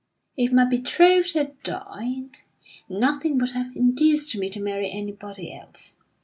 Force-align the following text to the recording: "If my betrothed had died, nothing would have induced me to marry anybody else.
"If 0.35 0.51
my 0.51 0.65
betrothed 0.65 1.33
had 1.35 1.61
died, 1.61 2.37
nothing 2.89 3.37
would 3.37 3.51
have 3.51 3.75
induced 3.75 4.35
me 4.35 4.49
to 4.49 4.59
marry 4.59 4.89
anybody 4.89 5.53
else. 5.55 5.95